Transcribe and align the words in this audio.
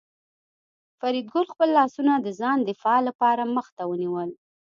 فریدګل 0.99 1.45
خپل 1.53 1.69
لاسونه 1.77 2.13
د 2.19 2.27
ځان 2.39 2.57
د 2.61 2.65
دفاع 2.71 2.99
لپاره 3.07 3.43
مخ 3.55 3.67
ته 3.77 3.83
ونیول 3.91 4.29